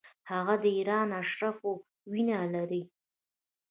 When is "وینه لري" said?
2.11-2.83